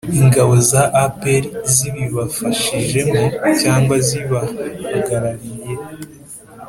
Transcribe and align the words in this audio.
ingabo 0.21 0.53
za 0.69 0.83
apr 1.05 1.43
zibibafashijemo 1.73 3.23
cyangwa 3.61 3.95
zibahagarariye. 4.07 5.71